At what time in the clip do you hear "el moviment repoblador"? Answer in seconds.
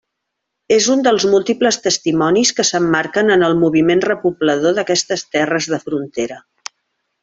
3.51-4.77